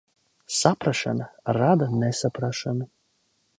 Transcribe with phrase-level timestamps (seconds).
[0.59, 1.27] Saprašana
[1.59, 2.91] rada nesaprašanu.